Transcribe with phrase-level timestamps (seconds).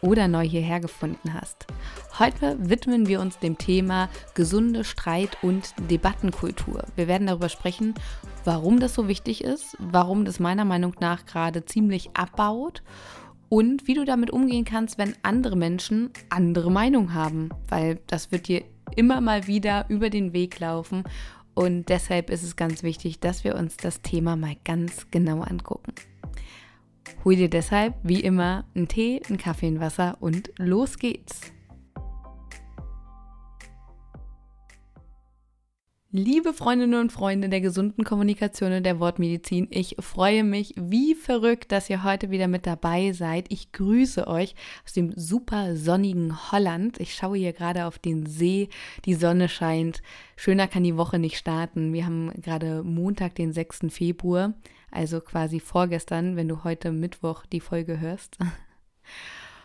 [0.00, 1.66] oder neu hierher gefunden hast.
[2.18, 6.84] Heute widmen wir uns dem Thema gesunde Streit- und Debattenkultur.
[6.96, 7.94] Wir werden darüber sprechen,
[8.44, 12.82] warum das so wichtig ist, warum das meiner Meinung nach gerade ziemlich abbaut
[13.48, 18.48] und wie du damit umgehen kannst, wenn andere Menschen andere Meinung haben, weil das wird
[18.48, 21.04] dir immer mal wieder über den Weg laufen
[21.54, 25.94] und deshalb ist es ganz wichtig, dass wir uns das Thema mal ganz genau angucken.
[27.24, 31.52] Hol dir deshalb, wie immer, einen Tee, einen Kaffee, ein Wasser und los geht's.
[36.18, 41.72] Liebe Freundinnen und Freunde der gesunden Kommunikation und der Wortmedizin, ich freue mich wie verrückt,
[41.72, 43.52] dass ihr heute wieder mit dabei seid.
[43.52, 44.54] Ich grüße euch
[44.86, 46.98] aus dem super sonnigen Holland.
[47.00, 48.70] Ich schaue hier gerade auf den See,
[49.04, 50.00] die Sonne scheint.
[50.36, 51.92] Schöner kann die Woche nicht starten.
[51.92, 53.86] Wir haben gerade Montag, den 6.
[53.90, 54.54] Februar,
[54.90, 58.38] also quasi vorgestern, wenn du heute Mittwoch die Folge hörst.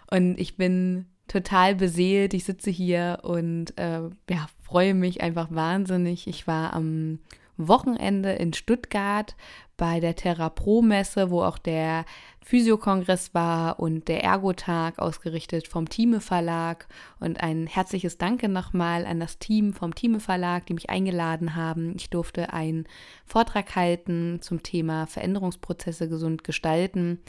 [0.10, 2.34] Und ich bin total beseelt.
[2.34, 6.28] Ich sitze hier und äh, ja, freue mich einfach wahnsinnig.
[6.28, 7.20] Ich war am
[7.68, 9.36] Wochenende in Stuttgart
[9.78, 12.06] bei der Thera-Pro-Messe, wo auch der
[12.44, 16.88] Physiokongress war und der Ergotag ausgerichtet vom Thieme Verlag.
[17.20, 21.96] Und ein herzliches Danke nochmal an das Team vom Thieme Verlag, die mich eingeladen haben.
[21.96, 22.86] Ich durfte einen
[23.26, 27.20] Vortrag halten zum Thema Veränderungsprozesse gesund gestalten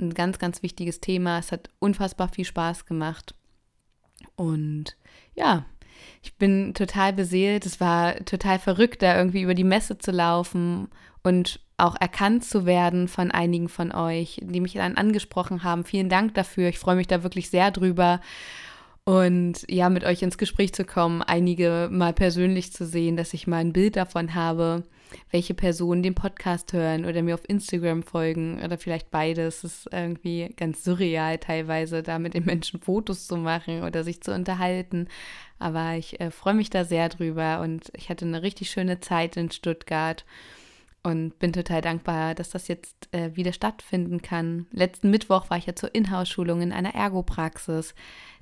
[0.00, 1.38] ein ganz, ganz wichtiges Thema.
[1.38, 3.34] Es hat unfassbar viel Spaß gemacht.
[4.36, 4.96] Und
[5.34, 5.66] ja,
[6.22, 7.66] ich bin total beseelt.
[7.66, 10.88] Es war total verrückt, da irgendwie über die Messe zu laufen
[11.22, 15.84] und auch erkannt zu werden von einigen von euch, die mich dann angesprochen haben.
[15.84, 16.68] Vielen Dank dafür.
[16.68, 18.20] Ich freue mich da wirklich sehr drüber.
[19.04, 23.46] Und ja, mit euch ins Gespräch zu kommen, einige mal persönlich zu sehen, dass ich
[23.46, 24.84] mal ein Bild davon habe
[25.30, 29.64] welche Personen den Podcast hören oder mir auf Instagram folgen oder vielleicht beides.
[29.64, 34.20] Es ist irgendwie ganz surreal teilweise, da mit den Menschen Fotos zu machen oder sich
[34.22, 35.08] zu unterhalten.
[35.58, 39.36] Aber ich äh, freue mich da sehr drüber und ich hatte eine richtig schöne Zeit
[39.36, 40.24] in Stuttgart
[41.02, 44.66] und bin total dankbar, dass das jetzt äh, wieder stattfinden kann.
[44.70, 47.94] Letzten Mittwoch war ich ja zur Inhouse-Schulung in einer Ergopraxis.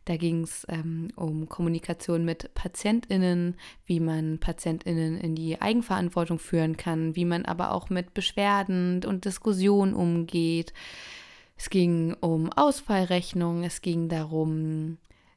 [0.09, 6.79] Da ging es ähm, um Kommunikation mit PatientInnen, wie man PatientInnen in die Eigenverantwortung führen
[6.79, 10.73] kann, wie man aber auch mit Beschwerden und Diskussionen umgeht.
[11.59, 14.97] Es ging um Ausfallrechnung, es ging darum,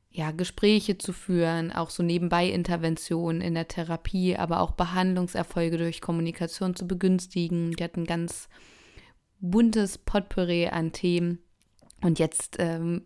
[0.09, 5.99] ja, Gespräche zu führen, auch so nebenbei Interventionen in der Therapie, aber auch Behandlungserfolge durch
[5.99, 7.71] Kommunikation zu begünstigen.
[7.73, 8.47] Die hatten ganz
[9.41, 11.39] buntes Potpourri an Themen.
[12.01, 13.03] Und jetzt ähm,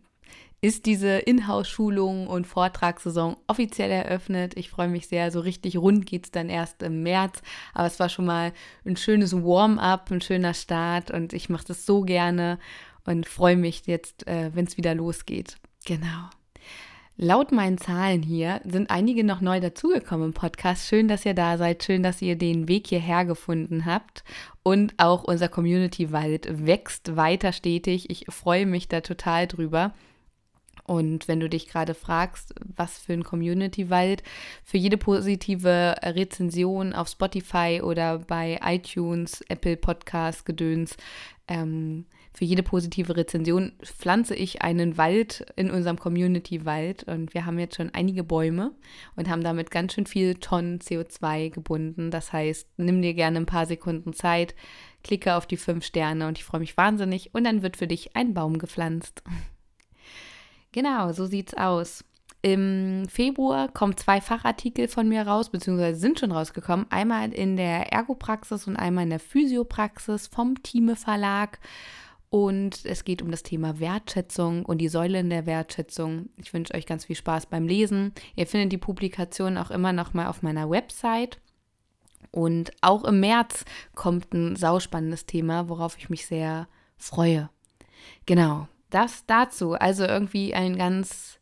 [0.66, 4.58] ist diese Inhouse-Schulung und Vortragssaison offiziell eröffnet.
[4.58, 5.30] Ich freue mich sehr.
[5.30, 7.42] So richtig rund geht es dann erst im März.
[7.74, 8.52] Aber es war schon mal
[8.84, 12.58] ein schönes Warm-up, ein schöner Start und ich mache das so gerne
[13.06, 15.58] und freue mich jetzt, äh, wenn es wieder losgeht.
[15.86, 16.30] Genau.
[17.18, 20.88] Laut meinen Zahlen hier sind einige noch neu dazugekommen im Podcast.
[20.88, 21.84] Schön, dass ihr da seid.
[21.84, 24.24] Schön, dass ihr den Weg hierher gefunden habt.
[24.64, 28.09] Und auch unser Community-Wald wächst weiter stetig.
[28.09, 29.94] Ich freue mich da total drüber.
[30.85, 34.22] Und wenn du dich gerade fragst, was für ein Community-Wald,
[34.63, 40.95] für jede positive Rezension auf Spotify oder bei iTunes, Apple Podcast, Gedöns,
[41.48, 47.06] ähm, für jede positive Rezension pflanze ich einen Wald in unserem Community-Wald.
[47.06, 48.74] Und wir haben jetzt schon einige Bäume
[49.15, 52.12] und haben damit ganz schön viel Tonnen CO2 gebunden.
[52.12, 54.54] Das heißt, nimm dir gerne ein paar Sekunden Zeit,
[55.04, 57.33] klicke auf die fünf Sterne und ich freue mich wahnsinnig.
[57.33, 59.24] Und dann wird für dich ein Baum gepflanzt.
[60.75, 62.04] Genau, so sieht's aus.
[62.42, 66.86] Im Februar kommen zwei Fachartikel von mir raus, beziehungsweise sind schon rausgekommen.
[66.89, 71.60] Einmal in der Ergopraxis und einmal in der Physiopraxis vom Thieme Verlag.
[72.30, 76.27] Und es geht um das Thema Wertschätzung und die Säulen der Wertschätzung.
[76.36, 78.12] Ich wünsche euch ganz viel Spaß beim Lesen.
[78.36, 81.39] Ihr findet die Publikation auch immer noch mal auf meiner Website.
[82.31, 83.63] Und auch im März
[83.94, 86.68] kommt ein sauspannendes Thema, worauf ich mich sehr
[86.98, 87.50] freue.
[88.25, 89.74] Genau, das dazu.
[89.74, 91.40] Also irgendwie ein ganz,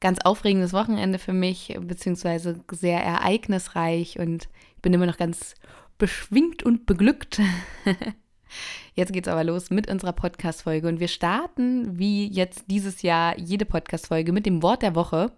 [0.00, 5.54] ganz aufregendes Wochenende für mich, beziehungsweise sehr ereignisreich und ich bin immer noch ganz
[5.98, 7.40] beschwingt und beglückt.
[8.94, 13.64] Jetzt geht's aber los mit unserer Podcast-Folge und wir starten wie jetzt dieses Jahr jede
[13.64, 15.32] Podcast-Folge mit dem Wort der Woche.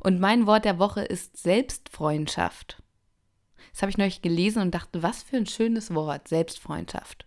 [0.00, 2.82] Und mein Wort der Woche ist Selbstfreundschaft.
[3.72, 7.26] Das habe ich neulich gelesen und dachte, was für ein schönes Wort, Selbstfreundschaft.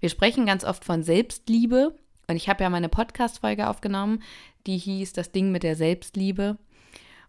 [0.00, 1.94] Wir sprechen ganz oft von Selbstliebe
[2.28, 4.22] und ich habe ja meine Podcast-Folge aufgenommen,
[4.66, 6.58] die hieß Das Ding mit der Selbstliebe.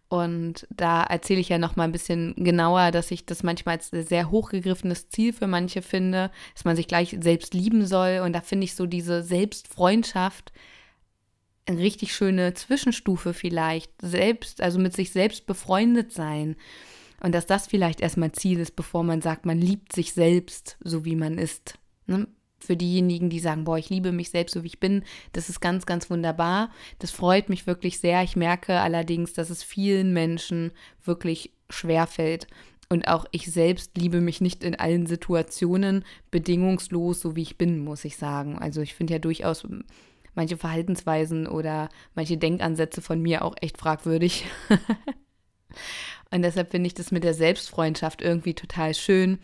[0.07, 3.89] Und da erzähle ich ja noch mal ein bisschen genauer, dass ich das manchmal als
[3.89, 8.21] sehr hochgegriffenes Ziel für manche finde, dass man sich gleich selbst lieben soll.
[8.23, 10.53] Und da finde ich so diese Selbstfreundschaft
[11.65, 13.91] eine richtig schöne Zwischenstufe vielleicht.
[14.01, 16.55] Selbst, also mit sich selbst befreundet sein.
[17.21, 21.05] Und dass das vielleicht erstmal Ziel ist, bevor man sagt, man liebt sich selbst, so
[21.05, 21.79] wie man ist.
[22.05, 22.27] Ne?
[22.59, 25.03] Für diejenigen, die sagen, boah, ich liebe mich selbst, so wie ich bin.
[25.33, 26.71] Das ist ganz, ganz wunderbar.
[26.99, 28.23] Das freut mich wirklich sehr.
[28.23, 30.71] Ich merke allerdings, dass es vielen Menschen
[31.03, 32.47] wirklich schwer fällt.
[32.89, 37.79] Und auch ich selbst liebe mich nicht in allen Situationen bedingungslos, so wie ich bin,
[37.79, 38.59] muss ich sagen.
[38.59, 39.67] Also ich finde ja durchaus
[40.35, 44.45] manche Verhaltensweisen oder manche Denkansätze von mir auch echt fragwürdig.
[46.31, 49.39] Und deshalb finde ich das mit der Selbstfreundschaft irgendwie total schön,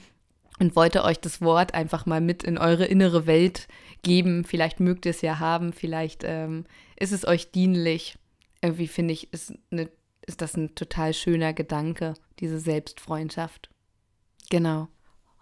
[0.61, 3.67] und wollte euch das Wort einfach mal mit in eure innere Welt
[4.03, 4.45] geben.
[4.45, 6.65] Vielleicht mögt ihr es ja haben, vielleicht ähm,
[6.99, 8.15] ist es euch dienlich.
[8.61, 9.89] Irgendwie finde ich, ist, eine,
[10.21, 13.71] ist das ein total schöner Gedanke, diese Selbstfreundschaft.
[14.51, 14.87] Genau.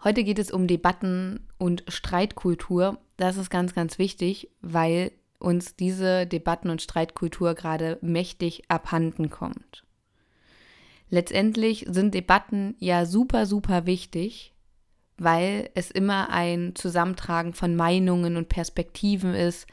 [0.02, 2.98] Heute geht es um Debatten und Streitkultur.
[3.18, 9.84] Das ist ganz, ganz wichtig, weil uns diese Debatten- und Streitkultur gerade mächtig abhanden kommt.
[11.10, 14.54] Letztendlich sind Debatten ja super, super wichtig,
[15.20, 19.66] weil es immer ein Zusammentragen von Meinungen und Perspektiven ist.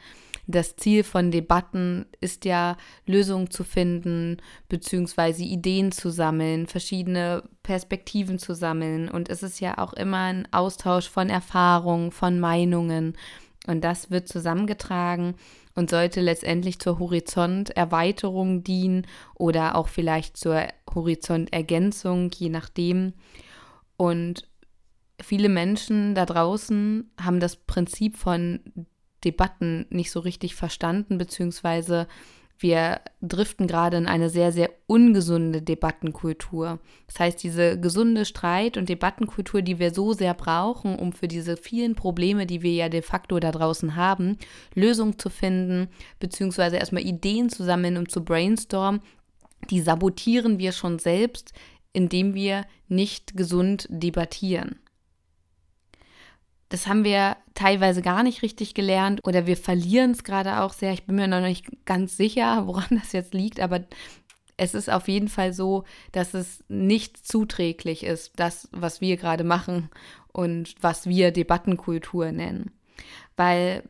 [0.45, 8.39] Das Ziel von Debatten ist ja, Lösungen zu finden, beziehungsweise Ideen zu sammeln, verschiedene Perspektiven
[8.39, 9.09] zu sammeln.
[9.09, 13.17] Und es ist ja auch immer ein Austausch von Erfahrungen, von Meinungen.
[13.67, 15.35] Und das wird zusammengetragen
[15.75, 23.13] und sollte letztendlich zur Horizonterweiterung dienen oder auch vielleicht zur Horizontergänzung, je nachdem.
[23.95, 24.45] Und
[25.27, 28.61] viele Menschen da draußen haben das Prinzip von
[29.25, 32.07] Debatten nicht so richtig verstanden, beziehungsweise
[32.57, 36.79] wir driften gerade in eine sehr, sehr ungesunde Debattenkultur.
[37.07, 41.57] Das heißt, diese gesunde Streit- und Debattenkultur, die wir so sehr brauchen, um für diese
[41.57, 44.37] vielen Probleme, die wir ja de facto da draußen haben,
[44.75, 45.89] Lösungen zu finden,
[46.19, 49.01] beziehungsweise erstmal Ideen zu sammeln, um zu brainstormen,
[49.69, 51.51] die sabotieren wir schon selbst,
[51.91, 54.79] indem wir nicht gesund debattieren.
[56.69, 60.93] Das haben wir teilweise gar nicht richtig gelernt oder wir verlieren es gerade auch sehr.
[60.93, 63.85] Ich bin mir noch nicht ganz sicher, woran das jetzt liegt, aber
[64.57, 69.43] es ist auf jeden Fall so, dass es nicht zuträglich ist, das, was wir gerade
[69.43, 69.89] machen
[70.33, 72.71] und was wir Debattenkultur nennen.
[73.35, 73.83] Weil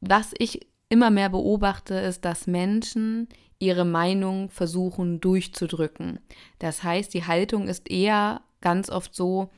[0.00, 3.28] was ich immer mehr beobachte, ist, dass Menschen
[3.58, 6.20] ihre Meinung versuchen durchzudrücken.
[6.58, 9.50] Das heißt, die Haltung ist eher ganz oft so,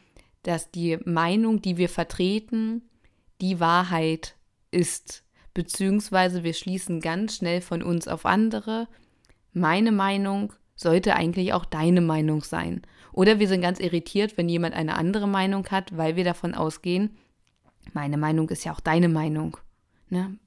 [0.43, 2.82] dass die Meinung, die wir vertreten,
[3.40, 4.37] die Wahrheit
[4.70, 5.24] ist,
[5.55, 8.89] beziehungsweise wir schließen ganz schnell von uns auf andere.
[9.53, 12.82] Meine Meinung sollte eigentlich auch deine Meinung sein.
[13.12, 17.17] Oder wir sind ganz irritiert, wenn jemand eine andere Meinung hat, weil wir davon ausgehen,
[17.93, 19.56] meine Meinung ist ja auch deine Meinung.
[20.08, 20.39] Ne?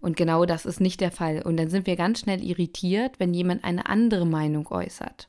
[0.00, 1.42] Und genau das ist nicht der Fall.
[1.42, 5.28] Und dann sind wir ganz schnell irritiert, wenn jemand eine andere Meinung äußert.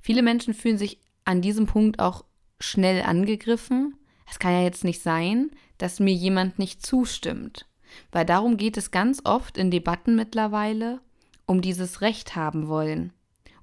[0.00, 2.24] Viele Menschen fühlen sich an diesem Punkt auch
[2.64, 3.96] schnell angegriffen.
[4.30, 7.66] Es kann ja jetzt nicht sein, dass mir jemand nicht zustimmt.
[8.10, 11.00] Weil darum geht es ganz oft in Debatten mittlerweile,
[11.46, 13.12] um dieses Recht haben wollen.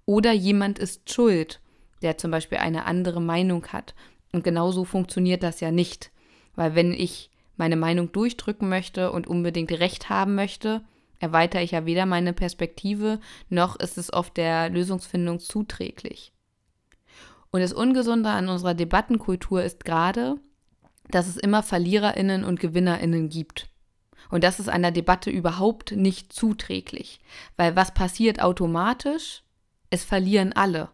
[0.05, 1.59] Oder jemand ist schuld,
[2.01, 3.93] der zum Beispiel eine andere Meinung hat.
[4.31, 6.11] Und genau so funktioniert das ja nicht.
[6.55, 10.83] Weil wenn ich meine Meinung durchdrücken möchte und unbedingt Recht haben möchte,
[11.19, 16.33] erweitere ich ja weder meine Perspektive, noch ist es oft der Lösungsfindung zuträglich.
[17.51, 20.35] Und das Ungesunde an unserer Debattenkultur ist gerade,
[21.09, 23.69] dass es immer Verliererinnen und Gewinnerinnen gibt.
[24.29, 27.19] Und das ist einer Debatte überhaupt nicht zuträglich,
[27.57, 29.43] weil was passiert automatisch?
[29.89, 30.89] Es verlieren alle.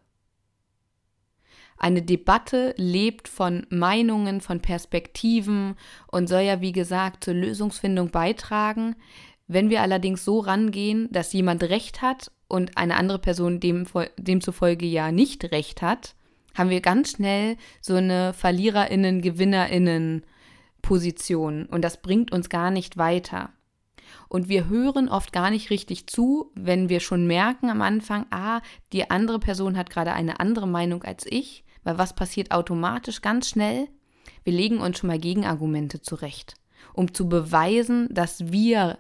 [1.78, 5.76] Eine Debatte lebt von Meinungen, von Perspektiven
[6.08, 8.96] und soll ja, wie gesagt, zur Lösungsfindung beitragen.
[9.48, 13.86] Wenn wir allerdings so rangehen, dass jemand Recht hat und eine andere Person dem,
[14.18, 16.16] demzufolge ja nicht Recht hat,
[16.58, 20.24] haben wir ganz schnell so eine VerliererInnen, GewinnerInnen
[20.82, 23.52] Position und das bringt uns gar nicht weiter.
[24.30, 28.62] Und wir hören oft gar nicht richtig zu, wenn wir schon merken am Anfang, ah,
[28.94, 33.50] die andere Person hat gerade eine andere Meinung als ich, weil was passiert automatisch ganz
[33.50, 33.88] schnell?
[34.44, 36.56] Wir legen uns schon mal Gegenargumente zurecht,
[36.94, 39.00] um zu beweisen, dass wir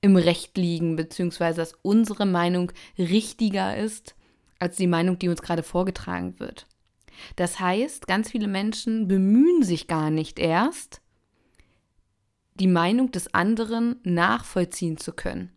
[0.00, 4.14] im Recht liegen, beziehungsweise dass unsere Meinung richtiger ist
[4.58, 6.66] als die Meinung, die uns gerade vorgetragen wird.
[7.36, 11.00] Das heißt, ganz viele Menschen bemühen sich gar nicht erst,
[12.54, 15.50] die Meinung des anderen nachvollziehen zu können.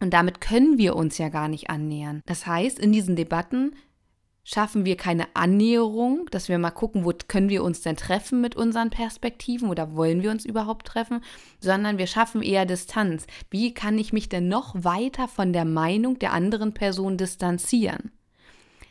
[0.00, 2.22] Und damit können wir uns ja gar nicht annähern.
[2.26, 3.74] Das heißt, in diesen Debatten
[4.48, 8.56] schaffen wir keine Annäherung, dass wir mal gucken, wo können wir uns denn treffen mit
[8.56, 11.22] unseren Perspektiven oder wollen wir uns überhaupt treffen,
[11.60, 13.26] sondern wir schaffen eher Distanz.
[13.50, 18.10] Wie kann ich mich denn noch weiter von der Meinung der anderen Person distanzieren?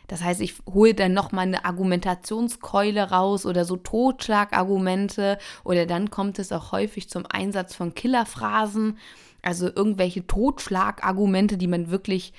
[0.08, 6.12] Das heißt, ich hole dann noch mal eine Argumentationskeule raus oder so Totschlagargumente oder dann
[6.12, 9.00] kommt es auch häufig zum Einsatz von Killerphrasen,
[9.42, 12.32] also irgendwelche Totschlagargumente, die man wirklich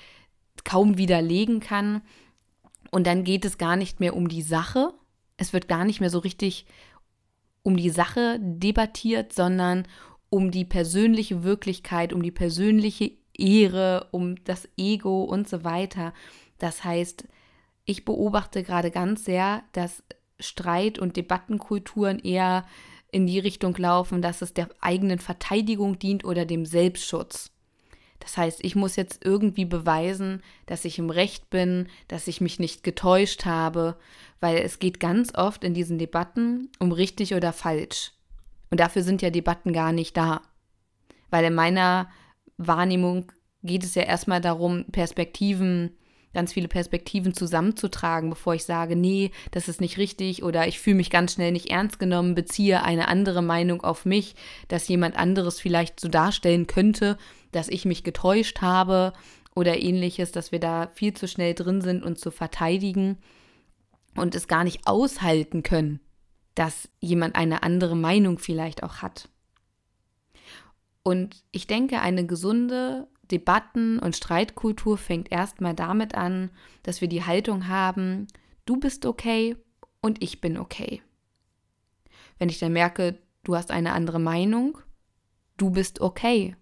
[0.63, 2.03] kaum widerlegen kann.
[2.91, 4.93] Und dann geht es gar nicht mehr um die Sache.
[5.37, 6.67] Es wird gar nicht mehr so richtig
[7.63, 9.87] um die Sache debattiert, sondern
[10.31, 16.13] um die persönliche Wirklichkeit, um die persönliche Ehre, um das Ego und so weiter.
[16.59, 17.27] Das heißt,
[17.85, 20.03] ich beobachte gerade ganz sehr, dass
[20.41, 22.67] Streit- und Debattenkulturen eher
[23.11, 27.51] in die Richtung laufen, dass es der eigenen Verteidigung dient oder dem Selbstschutz.
[28.29, 32.59] Das heißt, ich muss jetzt irgendwie beweisen, dass ich im Recht bin, dass ich mich
[32.59, 33.97] nicht getäuscht habe,
[34.39, 38.13] weil es geht ganz oft in diesen Debatten um richtig oder falsch.
[38.69, 40.43] Und dafür sind ja Debatten gar nicht da.
[41.31, 42.11] Weil in meiner
[42.59, 43.33] Wahrnehmung
[43.63, 45.97] geht es ja erstmal darum, Perspektiven
[46.35, 50.97] ganz viele Perspektiven zusammenzutragen, bevor ich sage, nee, das ist nicht richtig oder ich fühle
[50.97, 54.35] mich ganz schnell nicht ernst genommen, beziehe eine andere Meinung auf mich,
[54.69, 57.17] dass jemand anderes vielleicht so darstellen könnte,
[57.53, 59.13] dass ich mich getäuscht habe
[59.55, 63.19] oder ähnliches, dass wir da viel zu schnell drin sind, uns zu verteidigen
[64.15, 66.01] und es gar nicht aushalten können,
[66.55, 69.29] dass jemand eine andere Meinung vielleicht auch hat.
[71.03, 76.51] Und ich denke, eine gesunde Debatten- und Streitkultur fängt erstmal damit an,
[76.83, 78.27] dass wir die Haltung haben,
[78.65, 79.57] du bist okay
[80.01, 81.03] und ich bin okay.
[82.39, 84.79] Wenn ich dann merke, du hast eine andere Meinung,
[85.57, 86.57] du bist okay.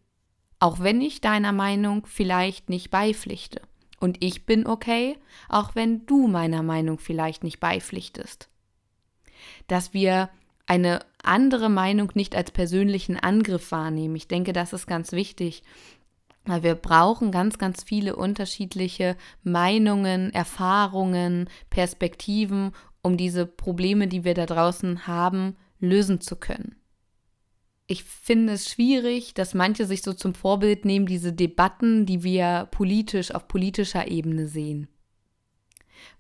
[0.59, 3.61] Auch wenn ich deiner Meinung vielleicht nicht beipflichte.
[4.01, 8.49] Und ich bin okay, auch wenn du meiner Meinung vielleicht nicht beipflichtest.
[9.69, 10.31] Dass wir
[10.67, 14.17] eine andere Meinung nicht als persönlichen Angriff wahrnehmen.
[14.17, 15.63] Ich denke, das ist ganz wichtig,
[16.45, 22.73] weil wir brauchen ganz, ganz viele unterschiedliche Meinungen, Erfahrungen, Perspektiven,
[23.03, 26.77] um diese Probleme, die wir da draußen haben, lösen zu können.
[27.89, 32.69] Ich finde es schwierig, dass manche sich so zum Vorbild nehmen, diese Debatten, die wir
[32.73, 34.89] politisch auf politischer Ebene sehen.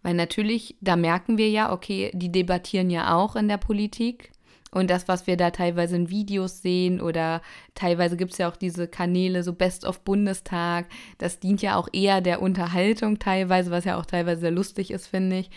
[0.03, 4.31] Weil natürlich, da merken wir ja, okay, die debattieren ja auch in der Politik.
[4.71, 7.41] Und das, was wir da teilweise in Videos sehen oder
[7.75, 10.87] teilweise gibt es ja auch diese Kanäle, so Best of Bundestag,
[11.19, 15.07] das dient ja auch eher der Unterhaltung teilweise, was ja auch teilweise sehr lustig ist,
[15.07, 15.51] finde ich.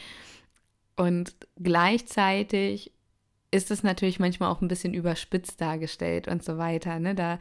[0.96, 2.94] Und gleichzeitig
[3.52, 7.00] ist es natürlich manchmal auch ein bisschen überspitzt dargestellt und so weiter.
[7.00, 7.16] Ne?
[7.16, 7.40] Da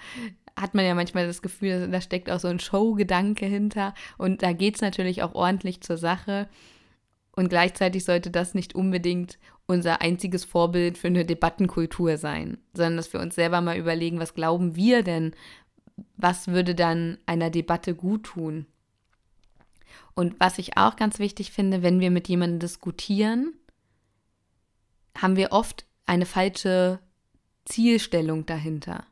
[0.56, 4.52] hat man ja manchmal das Gefühl, da steckt auch so ein Showgedanke hinter und da
[4.52, 6.48] geht es natürlich auch ordentlich zur Sache.
[7.32, 13.12] Und gleichzeitig sollte das nicht unbedingt unser einziges Vorbild für eine Debattenkultur sein, sondern dass
[13.12, 15.34] wir uns selber mal überlegen, was glauben wir denn,
[16.16, 18.66] was würde dann einer Debatte gut tun?
[20.14, 23.52] Und was ich auch ganz wichtig finde, wenn wir mit jemandem diskutieren,
[25.16, 27.00] haben wir oft eine falsche
[27.64, 29.04] Zielstellung dahinter.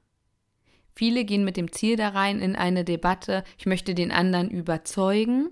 [0.95, 5.51] Viele gehen mit dem Ziel da rein in eine Debatte, ich möchte den anderen überzeugen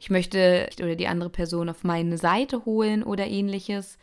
[0.00, 3.98] ich möchte oder die andere Person auf meine Seite holen oder ähnliches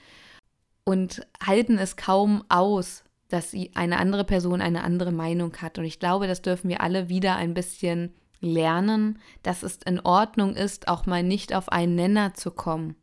[0.85, 5.79] und halten es kaum aus, dass eine andere Person eine andere Meinung hat.
[5.79, 10.55] Und ich glaube, das dürfen wir alle wieder ein bisschen lernen, dass es in Ordnung
[10.55, 12.95] ist, auch mal nicht auf einen Nenner zu kommen.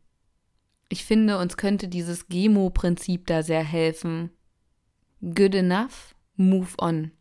[0.89, 4.29] Ich finde, uns könnte dieses GEMO-Prinzip da sehr helfen.
[5.21, 7.11] Good enough, move on.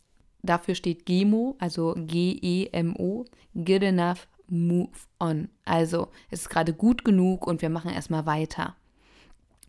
[0.43, 5.49] Dafür steht GEMO, also G-E-M-O, good enough, move on.
[5.65, 8.77] Also es ist gerade gut genug und wir machen erstmal weiter.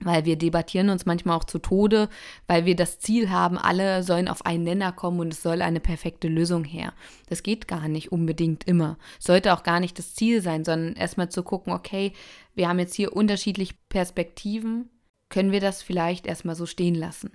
[0.01, 2.09] Weil wir debattieren uns manchmal auch zu Tode,
[2.47, 5.79] weil wir das Ziel haben, alle sollen auf einen Nenner kommen und es soll eine
[5.79, 6.93] perfekte Lösung her.
[7.29, 8.97] Das geht gar nicht unbedingt immer.
[9.19, 12.11] Sollte auch gar nicht das Ziel sein, sondern erstmal zu gucken, okay,
[12.55, 14.89] wir haben jetzt hier unterschiedliche Perspektiven,
[15.29, 17.31] können wir das vielleicht erstmal so stehen lassen.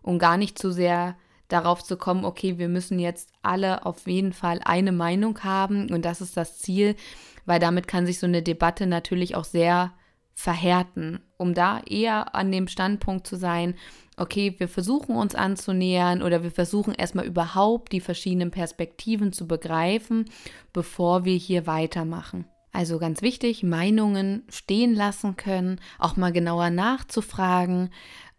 [0.00, 1.16] Und gar nicht zu sehr
[1.48, 6.04] darauf zu kommen, okay, wir müssen jetzt alle auf jeden Fall eine Meinung haben und
[6.04, 6.96] das ist das Ziel,
[7.44, 9.92] weil damit kann sich so eine Debatte natürlich auch sehr
[10.34, 13.74] verhärten, um da eher an dem Standpunkt zu sein,
[14.16, 20.26] okay, wir versuchen uns anzunähern oder wir versuchen erstmal überhaupt die verschiedenen Perspektiven zu begreifen,
[20.72, 22.46] bevor wir hier weitermachen.
[22.72, 27.90] Also ganz wichtig, Meinungen stehen lassen können, auch mal genauer nachzufragen,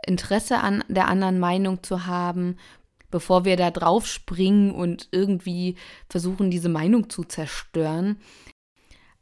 [0.05, 2.57] Interesse an der anderen Meinung zu haben,
[3.11, 5.77] bevor wir da drauf springen und irgendwie
[6.09, 8.17] versuchen, diese Meinung zu zerstören.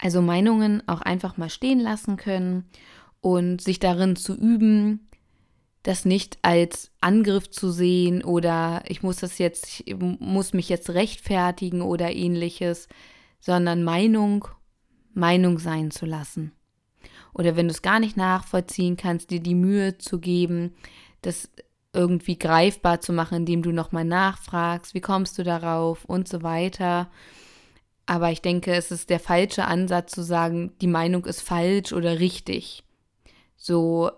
[0.04, 2.66] Also Meinungen auch einfach mal stehen lassen können
[3.22, 5.08] und sich darin zu üben,
[5.82, 10.90] das nicht als Angriff zu sehen oder ich muss das jetzt, ich muss mich jetzt
[10.90, 12.90] rechtfertigen oder ähnliches,
[13.40, 14.46] sondern Meinung,
[15.14, 16.52] Meinung sein zu lassen.
[17.34, 20.74] Oder wenn du es gar nicht nachvollziehen kannst, dir die Mühe zu geben,
[21.22, 21.50] das
[21.94, 27.10] irgendwie greifbar zu machen, indem du nochmal nachfragst, wie kommst du darauf und so weiter.
[28.06, 32.20] Aber ich denke, es ist der falsche Ansatz zu sagen, die Meinung ist falsch oder
[32.20, 32.84] richtig.
[33.56, 34.12] So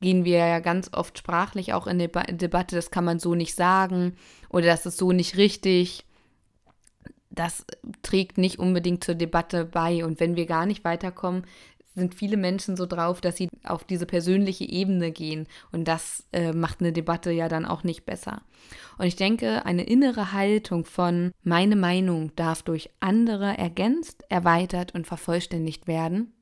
[0.00, 3.56] gehen wir ja ganz oft sprachlich auch in die Debatte, das kann man so nicht
[3.56, 4.16] sagen
[4.48, 6.04] oder das ist so nicht richtig.
[7.30, 7.64] Das
[8.02, 10.04] trägt nicht unbedingt zur Debatte bei.
[10.04, 11.44] Und wenn wir gar nicht weiterkommen,
[11.98, 15.46] sind viele Menschen so drauf, dass sie auf diese persönliche Ebene gehen.
[15.72, 18.42] Und das äh, macht eine Debatte ja dann auch nicht besser.
[18.96, 25.06] Und ich denke, eine innere Haltung von meine Meinung darf durch andere ergänzt, erweitert und
[25.06, 26.32] vervollständigt werden,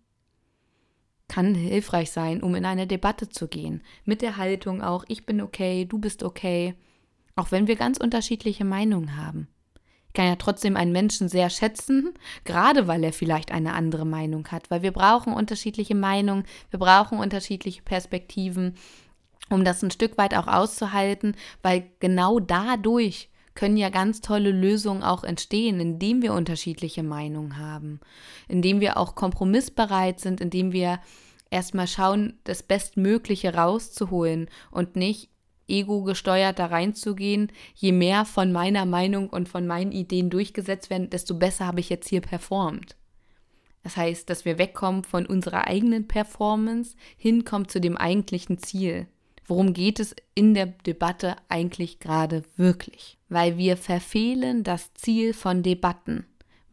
[1.29, 3.83] kann hilfreich sein, um in eine Debatte zu gehen.
[4.05, 6.75] Mit der Haltung auch, ich bin okay, du bist okay,
[7.35, 9.49] auch wenn wir ganz unterschiedliche Meinungen haben
[10.17, 14.71] kann ja trotzdem einen Menschen sehr schätzen, gerade weil er vielleicht eine andere Meinung hat,
[14.71, 18.75] weil wir brauchen unterschiedliche Meinungen, wir brauchen unterschiedliche Perspektiven,
[19.51, 25.03] um das ein Stück weit auch auszuhalten, weil genau dadurch können ja ganz tolle Lösungen
[25.03, 28.01] auch entstehen, indem wir unterschiedliche Meinungen haben,
[28.49, 30.99] indem wir auch kompromissbereit sind, indem wir
[31.51, 35.31] erstmal schauen, das Bestmögliche rauszuholen und nicht
[35.69, 37.53] ego gesteuert da reinzugehen.
[37.75, 41.89] Je mehr von meiner Meinung und von meinen Ideen durchgesetzt werden, desto besser habe ich
[41.89, 42.97] jetzt hier performt.
[43.83, 49.07] Das heißt, dass wir wegkommen von unserer eigenen Performance, hinkommen zu dem eigentlichen Ziel.
[49.47, 53.17] Worum geht es in der Debatte eigentlich gerade wirklich?
[53.29, 56.27] Weil wir verfehlen das Ziel von Debatten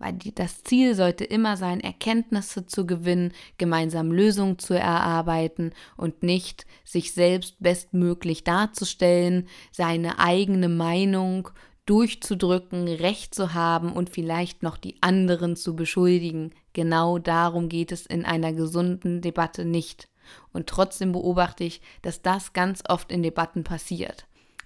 [0.04, 6.24] weil die, das Ziel sollte immer sein, Erkenntnisse zu gewinnen, gemeinsam Lösungen zu erarbeiten und
[6.24, 11.50] nicht sich selbst bestmöglich darzustellen, seine eigene Meinung
[11.86, 16.52] durchzudrücken, Recht zu haben und vielleicht noch die anderen zu beschuldigen.
[16.74, 20.10] Genau darum geht es in einer gesunden Debatte nicht.
[20.52, 24.26] Und trotzdem beobachte ich, dass das ganz oft in Debatten passiert.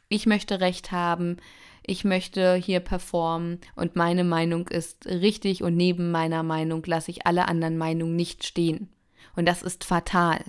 [0.09, 1.37] Ich möchte Recht haben,
[1.87, 7.25] ich möchte hier performen und meine Meinung ist richtig und neben meiner Meinung lasse ich
[7.25, 8.89] alle anderen Meinungen nicht stehen.
[9.35, 10.41] Und das ist fatal.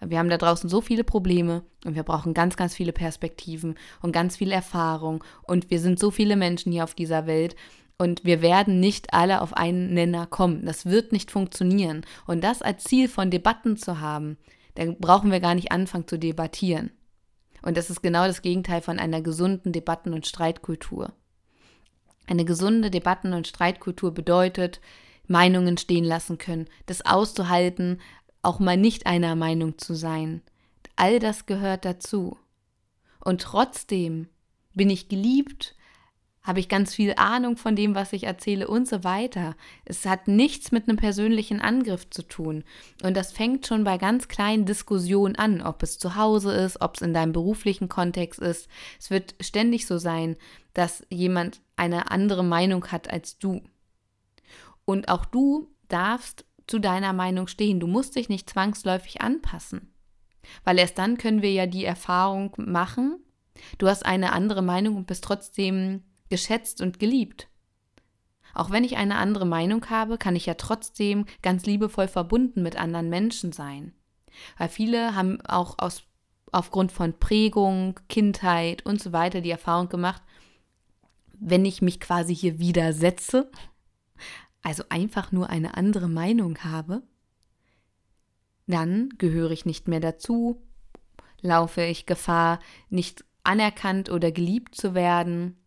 [0.00, 4.12] Wir haben da draußen so viele Probleme und wir brauchen ganz, ganz viele Perspektiven und
[4.12, 7.56] ganz viel Erfahrung und wir sind so viele Menschen hier auf dieser Welt
[7.98, 10.64] und wir werden nicht alle auf einen Nenner kommen.
[10.64, 12.04] Das wird nicht funktionieren.
[12.26, 14.36] Und das als Ziel von Debatten zu haben,
[14.74, 16.90] dann brauchen wir gar nicht anfangen zu debattieren.
[17.64, 21.14] Und das ist genau das Gegenteil von einer gesunden Debatten- und Streitkultur.
[22.26, 24.82] Eine gesunde Debatten- und Streitkultur bedeutet,
[25.26, 28.02] Meinungen stehen lassen können, das auszuhalten,
[28.42, 30.42] auch mal nicht einer Meinung zu sein.
[30.96, 32.36] All das gehört dazu.
[33.20, 34.28] Und trotzdem
[34.74, 35.74] bin ich geliebt,
[36.44, 39.56] habe ich ganz viel Ahnung von dem, was ich erzähle und so weiter.
[39.86, 42.64] Es hat nichts mit einem persönlichen Angriff zu tun.
[43.02, 46.96] Und das fängt schon bei ganz kleinen Diskussionen an, ob es zu Hause ist, ob
[46.96, 48.68] es in deinem beruflichen Kontext ist.
[49.00, 50.36] Es wird ständig so sein,
[50.74, 53.62] dass jemand eine andere Meinung hat als du.
[54.84, 57.80] Und auch du darfst zu deiner Meinung stehen.
[57.80, 59.94] Du musst dich nicht zwangsläufig anpassen.
[60.62, 63.18] Weil erst dann können wir ja die Erfahrung machen,
[63.78, 66.02] du hast eine andere Meinung und bist trotzdem
[66.34, 67.46] geschätzt und geliebt.
[68.54, 72.74] Auch wenn ich eine andere Meinung habe, kann ich ja trotzdem ganz liebevoll verbunden mit
[72.76, 73.94] anderen Menschen sein.
[74.58, 76.02] Weil viele haben auch aus,
[76.50, 80.22] aufgrund von Prägung, Kindheit und so weiter die Erfahrung gemacht,
[81.38, 83.48] wenn ich mich quasi hier widersetze,
[84.62, 87.04] also einfach nur eine andere Meinung habe,
[88.66, 90.66] dann gehöre ich nicht mehr dazu,
[91.42, 92.58] laufe ich Gefahr,
[92.90, 95.63] nicht anerkannt oder geliebt zu werden,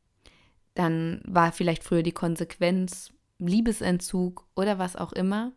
[0.78, 5.52] dann war vielleicht früher die Konsequenz Liebesentzug oder was auch immer.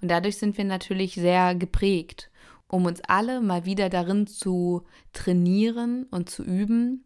[0.00, 2.30] Und dadurch sind wir natürlich sehr geprägt,
[2.66, 7.04] um uns alle mal wieder darin zu trainieren und zu üben,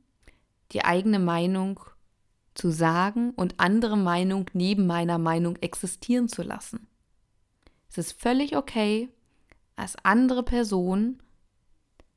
[0.72, 1.80] die eigene Meinung
[2.54, 6.86] zu sagen und andere Meinung neben meiner Meinung existieren zu lassen.
[7.90, 9.10] Es ist völlig okay,
[9.76, 11.22] als andere Person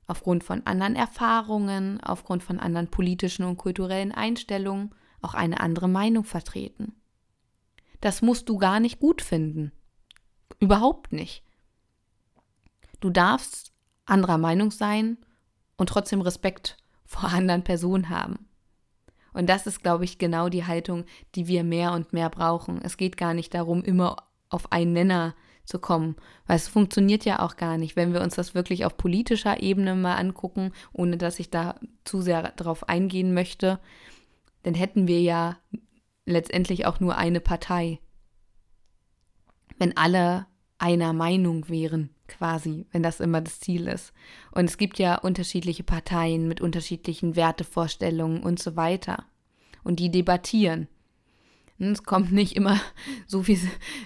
[0.08, 6.23] aufgrund von anderen Erfahrungen, aufgrund von anderen politischen und kulturellen Einstellungen auch eine andere Meinung
[6.23, 6.93] vertreten.
[7.99, 9.71] Das musst du gar nicht gut finden.
[10.60, 11.43] Überhaupt nicht.
[12.99, 13.71] Du darfst
[14.05, 15.17] anderer Meinung sein
[15.77, 18.47] und trotzdem Respekt vor anderen Personen haben.
[19.34, 21.05] Und das ist, glaube ich, genau die Haltung,
[21.36, 22.81] die wir mehr und mehr brauchen.
[22.81, 24.17] Es geht gar nicht darum, immer
[24.49, 26.15] auf einen Nenner zu kommen,
[26.47, 29.95] weil es funktioniert ja auch gar nicht, wenn wir uns das wirklich auf politischer Ebene
[29.95, 33.79] mal angucken, ohne dass ich da zu sehr darauf eingehen möchte,
[34.63, 35.58] dann hätten wir ja
[36.26, 38.00] letztendlich auch nur eine Partei.
[39.78, 40.47] Wenn alle
[40.78, 44.13] einer Meinung wären, quasi, wenn das immer das Ziel ist.
[44.52, 49.26] Und es gibt ja unterschiedliche Parteien mit unterschiedlichen Wertevorstellungen und so weiter.
[49.84, 50.88] Und die debattieren.
[51.78, 52.80] Hm, es kommt nicht immer
[53.28, 53.60] so viel,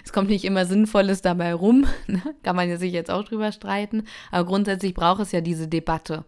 [0.04, 1.86] es kommt nicht immer Sinnvolles dabei rum.
[2.06, 2.22] Ne?
[2.42, 4.04] Kann man ja sich jetzt auch drüber streiten.
[4.30, 6.24] Aber grundsätzlich braucht es ja diese Debatte.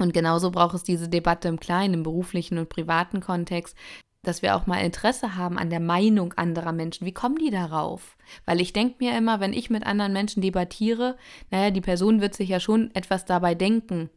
[0.00, 3.76] Und genauso braucht es diese Debatte im kleinen, im beruflichen und privaten Kontext,
[4.22, 7.06] dass wir auch mal Interesse haben an der Meinung anderer Menschen.
[7.06, 8.16] Wie kommen die darauf?
[8.46, 11.18] Weil ich denke mir immer, wenn ich mit anderen Menschen debattiere,
[11.50, 14.08] naja, die Person wird sich ja schon etwas dabei denken,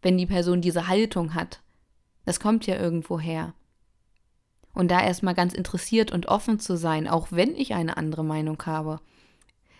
[0.00, 1.60] wenn die Person diese Haltung hat.
[2.24, 3.52] Das kommt ja irgendwo her.
[4.74, 8.62] Und da erstmal ganz interessiert und offen zu sein, auch wenn ich eine andere Meinung
[8.64, 9.00] habe.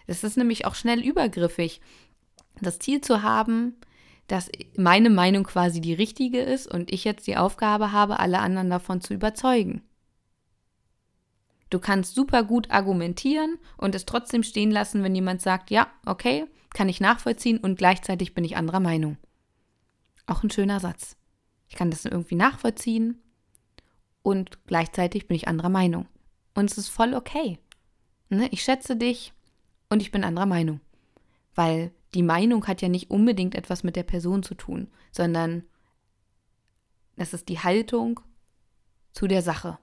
[0.08, 1.80] Das ist nämlich auch schnell übergriffig.
[2.60, 3.76] Das Ziel zu haben,
[4.30, 8.70] dass meine Meinung quasi die richtige ist und ich jetzt die Aufgabe habe, alle anderen
[8.70, 9.82] davon zu überzeugen.
[11.68, 16.46] Du kannst super gut argumentieren und es trotzdem stehen lassen, wenn jemand sagt, ja, okay,
[16.72, 19.16] kann ich nachvollziehen und gleichzeitig bin ich anderer Meinung.
[20.26, 21.16] Auch ein schöner Satz.
[21.68, 23.20] Ich kann das irgendwie nachvollziehen
[24.22, 26.06] und gleichzeitig bin ich anderer Meinung.
[26.54, 27.58] Und es ist voll okay.
[28.28, 28.48] Ne?
[28.52, 29.32] Ich schätze dich
[29.88, 30.80] und ich bin anderer Meinung.
[31.56, 35.64] Weil die Meinung hat ja nicht unbedingt etwas mit der Person zu tun, sondern
[37.16, 38.20] das ist die Haltung
[39.12, 39.78] zu der Sache.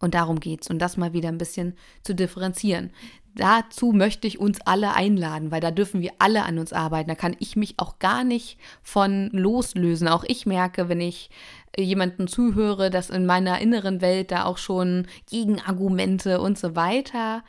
[0.00, 0.70] Und darum geht es.
[0.70, 2.90] Und das mal wieder ein bisschen zu differenzieren.
[3.34, 7.08] Dazu möchte ich uns alle einladen, weil da dürfen wir alle an uns arbeiten.
[7.08, 10.08] Da kann ich mich auch gar nicht von loslösen.
[10.08, 11.30] Auch ich merke, wenn ich
[11.76, 17.42] jemanden zuhöre, dass in meiner inneren Welt da auch schon Gegenargumente und so weiter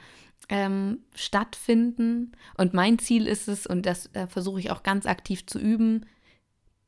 [0.49, 2.33] ähm, stattfinden.
[2.57, 6.05] Und mein Ziel ist es, und das äh, versuche ich auch ganz aktiv zu üben,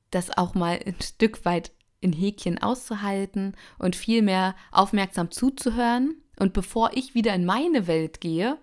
[0.10, 1.72] das auch mal ein Stück weit
[2.02, 6.16] in Häkchen auszuhalten und viel mehr aufmerksam zuzuhören.
[6.40, 8.58] Und bevor ich wieder in meine Welt gehe,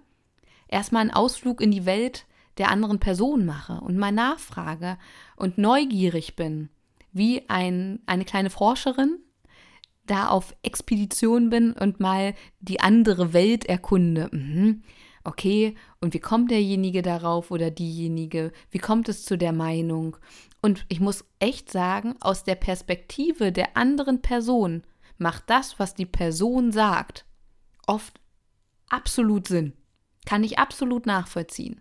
[0.66, 2.26] erstmal einen Ausflug in die Welt
[2.58, 4.98] der anderen Person mache und mal nachfrage
[5.36, 6.68] und neugierig bin,
[7.12, 9.20] wie ein, eine kleine Forscherin,
[10.10, 14.28] da auf Expedition bin und mal die andere Welt erkunde.
[14.32, 14.82] Mhm.
[15.24, 18.52] Okay, und wie kommt derjenige darauf oder diejenige?
[18.70, 20.16] Wie kommt es zu der Meinung?
[20.62, 24.82] Und ich muss echt sagen, aus der Perspektive der anderen Person
[25.18, 27.26] macht das, was die Person sagt,
[27.86, 28.20] oft
[28.88, 29.74] absolut Sinn.
[30.24, 31.80] Kann ich absolut nachvollziehen.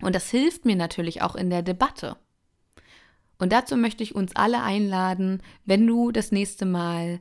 [0.00, 2.16] Und das hilft mir natürlich auch in der Debatte.
[3.38, 7.20] Und dazu möchte ich uns alle einladen, wenn du das nächste Mal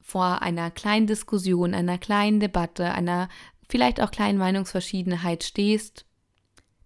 [0.00, 3.28] vor einer kleinen Diskussion, einer kleinen Debatte, einer
[3.68, 6.06] vielleicht auch kleinen Meinungsverschiedenheit stehst,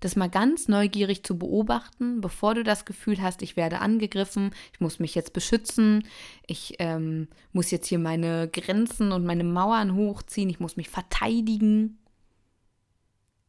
[0.00, 4.80] das mal ganz neugierig zu beobachten, bevor du das Gefühl hast, ich werde angegriffen, ich
[4.80, 6.06] muss mich jetzt beschützen,
[6.46, 11.98] ich ähm, muss jetzt hier meine Grenzen und meine Mauern hochziehen, ich muss mich verteidigen.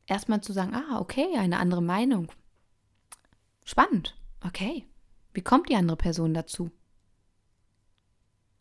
[0.07, 2.31] Erstmal zu sagen, ah, okay, eine andere Meinung.
[3.65, 4.85] Spannend, okay.
[5.35, 6.71] Wie kommt die andere Person dazu?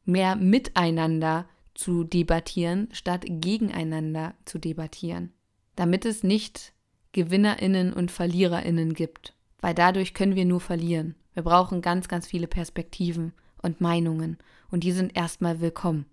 [0.05, 5.33] Mehr miteinander zu debattieren, statt gegeneinander zu debattieren,
[5.77, 6.73] damit es nicht
[7.13, 11.15] Gewinnerinnen und Verliererinnen gibt, weil dadurch können wir nur verlieren.
[11.33, 13.33] Wir brauchen ganz, ganz viele Perspektiven
[13.63, 14.37] und Meinungen
[14.69, 16.07] und die sind erstmal willkommen.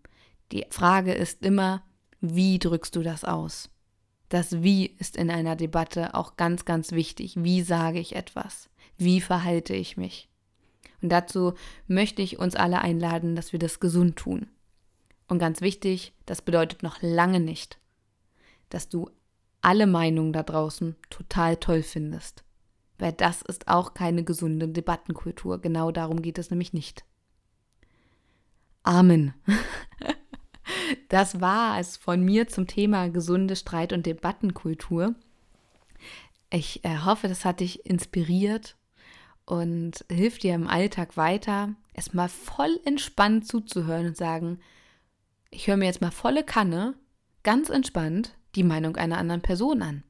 [0.52, 1.82] Die Frage ist immer,
[2.20, 3.72] wie drückst du das aus?
[4.30, 7.34] Das Wie ist in einer Debatte auch ganz, ganz wichtig.
[7.36, 8.70] Wie sage ich etwas?
[8.98, 10.31] Wie verhalte ich mich?
[11.02, 11.54] Und dazu
[11.88, 14.48] möchte ich uns alle einladen, dass wir das gesund tun.
[15.28, 17.80] Und ganz wichtig, das bedeutet noch lange nicht,
[18.70, 19.10] dass du
[19.62, 22.44] alle Meinungen da draußen total toll findest.
[22.98, 25.60] Weil das ist auch keine gesunde Debattenkultur.
[25.60, 27.06] Genau darum geht es nämlich nicht.
[28.84, 29.34] Amen.
[31.10, 35.16] Das war es von mir zum Thema gesunde Streit- und Debattenkultur.
[36.50, 38.78] Ich äh, hoffe, das hat dich inspiriert
[39.52, 44.60] und hilft dir im Alltag weiter, erstmal voll entspannt zuzuhören und sagen,
[45.50, 46.94] ich höre mir jetzt mal volle Kanne,
[47.44, 50.04] ganz entspannt, die Meinung einer anderen Person an.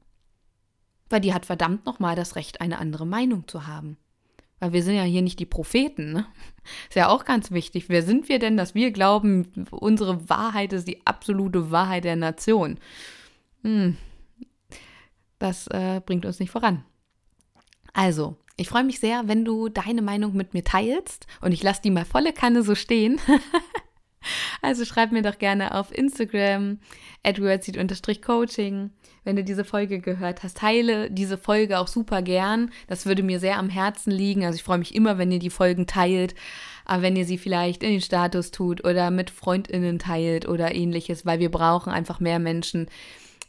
[1.10, 3.96] weil die hat verdammt nochmal das Recht, eine andere Meinung zu haben.
[4.60, 6.26] Weil wir sind ja hier nicht die Propheten, ne?
[6.88, 7.88] Ist ja auch ganz wichtig.
[7.88, 12.78] Wer sind wir denn, dass wir glauben, unsere Wahrheit ist die absolute Wahrheit der Nation?
[13.62, 13.96] Hm,
[15.40, 16.84] das äh, bringt uns nicht voran.
[17.92, 21.82] Also, ich freue mich sehr, wenn du deine Meinung mit mir teilst und ich lasse
[21.82, 23.20] die mal volle Kanne so stehen.
[24.62, 26.78] also schreib mir doch gerne auf Instagram,
[28.24, 28.90] coaching
[29.24, 30.58] wenn du diese Folge gehört hast.
[30.58, 32.70] Teile diese Folge auch super gern.
[32.88, 34.44] Das würde mir sehr am Herzen liegen.
[34.44, 36.34] Also ich freue mich immer, wenn ihr die Folgen teilt.
[36.84, 41.24] Aber wenn ihr sie vielleicht in den Status tut oder mit FreundInnen teilt oder ähnliches,
[41.24, 42.88] weil wir brauchen einfach mehr Menschen,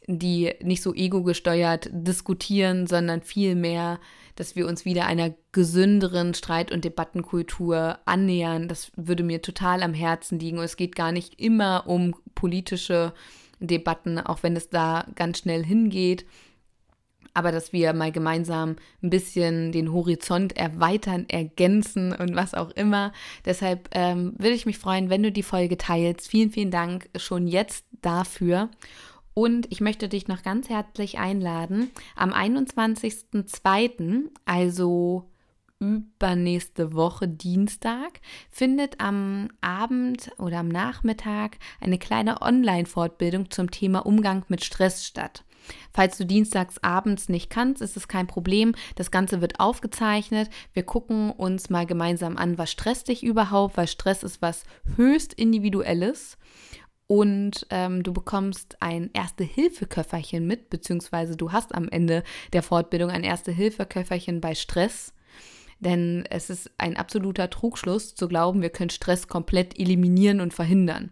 [0.06, 4.00] die nicht so ego-gesteuert diskutieren, sondern viel mehr,
[4.36, 8.68] dass wir uns wieder einer gesünderen Streit- und Debattenkultur annähern.
[8.68, 10.58] Das würde mir total am Herzen liegen.
[10.58, 13.14] Und es geht gar nicht immer um politische
[13.60, 16.26] Debatten, auch wenn es da ganz schnell hingeht.
[17.36, 23.12] Aber dass wir mal gemeinsam ein bisschen den Horizont erweitern, ergänzen und was auch immer.
[23.44, 26.28] Deshalb ähm, würde ich mich freuen, wenn du die Folge teilst.
[26.28, 28.70] Vielen, vielen Dank schon jetzt dafür.
[29.34, 31.92] Und ich möchte dich noch ganz herzlich einladen.
[32.16, 35.30] Am 21.02., also
[35.80, 44.46] übernächste Woche Dienstag findet am Abend oder am Nachmittag eine kleine Online-Fortbildung zum Thema Umgang
[44.48, 45.44] mit Stress statt.
[45.94, 48.76] Falls du dienstags abends nicht kannst, ist es kein Problem.
[48.96, 50.50] Das Ganze wird aufgezeichnet.
[50.74, 54.64] Wir gucken uns mal gemeinsam an, was stresst dich überhaupt, weil Stress ist was
[54.96, 56.38] höchst individuelles.
[57.14, 62.24] Und ähm, du bekommst ein Erste-Hilfe-Köfferchen mit, beziehungsweise du hast am Ende
[62.54, 65.14] der Fortbildung ein Erste-Hilfe-Köfferchen bei Stress.
[65.80, 71.12] Denn es ist ein absoluter Trugschluss zu glauben, wir können Stress komplett eliminieren und verhindern.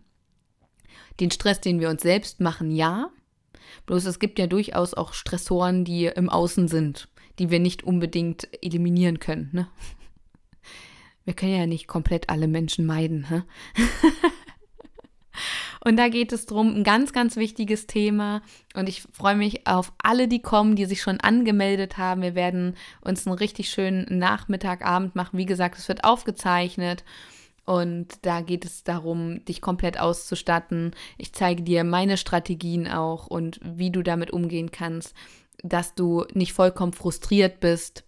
[1.19, 3.11] Den Stress, den wir uns selbst machen, ja.
[3.85, 8.49] Bloß es gibt ja durchaus auch Stressoren, die im Außen sind, die wir nicht unbedingt
[8.63, 9.49] eliminieren können.
[9.51, 9.67] Ne?
[11.25, 13.27] Wir können ja nicht komplett alle Menschen meiden.
[13.29, 13.45] Ne?
[15.83, 18.41] Und da geht es darum, ein ganz, ganz wichtiges Thema.
[18.75, 22.21] Und ich freue mich auf alle, die kommen, die sich schon angemeldet haben.
[22.21, 25.37] Wir werden uns einen richtig schönen Nachmittag, Abend machen.
[25.37, 27.03] Wie gesagt, es wird aufgezeichnet.
[27.65, 30.91] Und da geht es darum, dich komplett auszustatten.
[31.17, 35.15] Ich zeige dir meine Strategien auch und wie du damit umgehen kannst,
[35.63, 38.03] dass du nicht vollkommen frustriert bist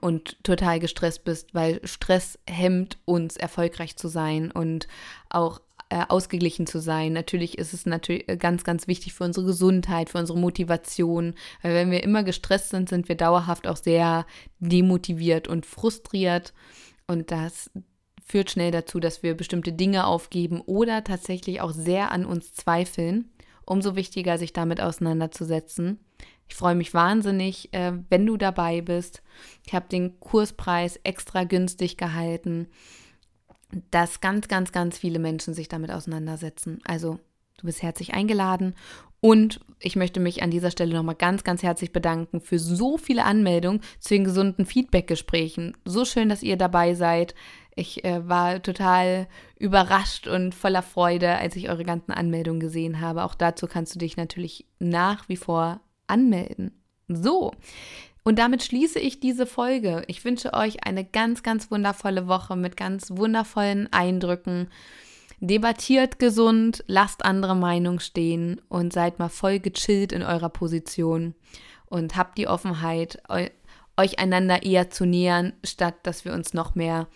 [0.00, 4.88] und total gestresst bist, weil Stress hemmt uns erfolgreich zu sein und
[5.28, 5.60] auch
[5.92, 7.12] äh, ausgeglichen zu sein.
[7.12, 11.34] Natürlich ist es natürlich äh, ganz, ganz wichtig für unsere Gesundheit, für unsere Motivation.
[11.60, 14.24] Weil wenn wir immer gestresst sind, sind wir dauerhaft auch sehr
[14.58, 16.54] demotiviert und frustriert.
[17.06, 17.70] Und das
[18.24, 23.30] führt schnell dazu, dass wir bestimmte Dinge aufgeben oder tatsächlich auch sehr an uns zweifeln.
[23.66, 26.00] Umso wichtiger, sich damit auseinanderzusetzen.
[26.48, 29.22] Ich freue mich wahnsinnig, äh, wenn du dabei bist.
[29.66, 32.68] Ich habe den Kurspreis extra günstig gehalten
[33.90, 36.80] dass ganz, ganz, ganz viele Menschen sich damit auseinandersetzen.
[36.84, 37.18] Also
[37.58, 38.74] du bist herzlich eingeladen
[39.20, 43.24] und ich möchte mich an dieser Stelle nochmal ganz, ganz herzlich bedanken für so viele
[43.24, 45.76] Anmeldungen zu den gesunden Feedback-Gesprächen.
[45.84, 47.34] So schön, dass ihr dabei seid.
[47.74, 53.24] Ich äh, war total überrascht und voller Freude, als ich eure ganzen Anmeldungen gesehen habe.
[53.24, 56.82] Auch dazu kannst du dich natürlich nach wie vor anmelden.
[57.08, 57.52] So,
[58.24, 60.04] und damit schließe ich diese Folge.
[60.06, 64.68] Ich wünsche euch eine ganz, ganz wundervolle Woche mit ganz wundervollen Eindrücken.
[65.40, 71.34] Debattiert gesund, lasst andere Meinung stehen und seid mal voll gechillt in eurer Position
[71.86, 73.20] und habt die Offenheit,
[73.96, 77.08] euch einander eher zu nähern, statt dass wir uns noch mehr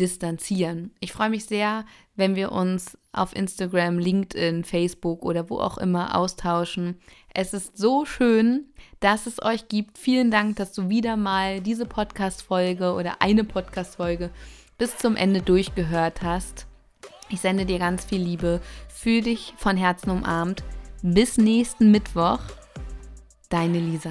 [0.00, 0.92] distanzieren.
[1.00, 6.16] Ich freue mich sehr, wenn wir uns auf Instagram, LinkedIn, Facebook oder wo auch immer
[6.16, 6.98] austauschen.
[7.34, 8.66] Es ist so schön,
[9.00, 9.98] dass es euch gibt.
[9.98, 14.30] Vielen Dank, dass du wieder mal diese Podcast-Folge oder eine Podcast-Folge
[14.78, 16.66] bis zum Ende durchgehört hast.
[17.28, 18.60] Ich sende dir ganz viel Liebe.
[18.88, 20.62] Fühl dich von Herzen umarmt.
[21.02, 22.40] Bis nächsten Mittwoch.
[23.48, 24.10] Deine Lisa.